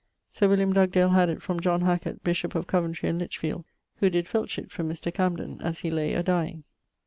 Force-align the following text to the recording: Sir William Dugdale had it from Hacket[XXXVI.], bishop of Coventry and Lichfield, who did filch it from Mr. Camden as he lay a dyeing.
Sir 0.31 0.47
William 0.47 0.73
Dugdale 0.73 1.09
had 1.09 1.29
it 1.29 1.43
from 1.43 1.59
Hacket[XXXVI.], 1.59 2.23
bishop 2.23 2.55
of 2.55 2.65
Coventry 2.65 3.07
and 3.07 3.19
Lichfield, 3.19 3.65
who 3.97 4.09
did 4.09 4.27
filch 4.27 4.57
it 4.57 4.71
from 4.71 4.89
Mr. 4.89 5.13
Camden 5.13 5.61
as 5.61 5.81
he 5.81 5.91
lay 5.91 6.15
a 6.15 6.23
dyeing. 6.23 6.63